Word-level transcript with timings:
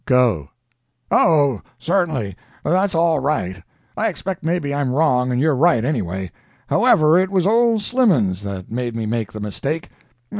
Go." 0.07 0.49
"Oh, 1.11 1.61
certainly—that's 1.77 2.95
all 2.95 3.19
right. 3.19 3.61
I 3.95 4.07
expect 4.07 4.43
maybe 4.43 4.73
I'm 4.73 4.91
wrong 4.95 5.31
and 5.31 5.39
you're 5.39 5.55
right, 5.55 5.85
anyway. 5.85 6.31
However, 6.65 7.19
it 7.19 7.29
was 7.29 7.45
old 7.45 7.81
Slimmens 7.83 8.41
that 8.41 8.71
made 8.71 8.95
me 8.95 9.05
make 9.05 9.31
the 9.31 9.39
mistake. 9.39 9.91